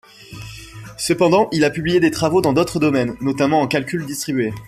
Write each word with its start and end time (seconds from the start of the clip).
Cependant 0.97 1.47
il 1.51 1.63
a 1.63 1.69
publié 1.69 1.99
des 1.99 2.09
travaux 2.09 2.41
dans 2.41 2.53
d'autres 2.53 2.79
domaines, 2.79 3.15
notamment 3.21 3.61
en 3.61 3.67
calcul 3.67 4.03
distribué. 4.07 4.51